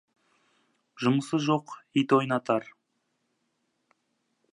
Жұмысы 1.03 1.39
жоқ 1.47 1.75
ит 2.03 2.15
ойнатар. 2.19 2.65